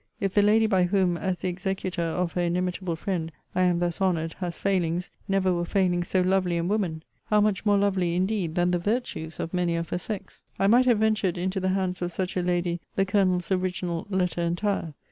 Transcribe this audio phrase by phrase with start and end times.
[0.19, 4.01] If the lady by whom, as the executor of her inimitable friend, I am thus
[4.01, 7.03] honoured, has failings, never were failings so lovely in woman!
[7.25, 10.41] How much more lovely, indeed, than the virtues of many of her sex!
[10.57, 14.41] I might have ventured into the hands of such a lady the Colonel's original letter
[14.41, 14.95] entire.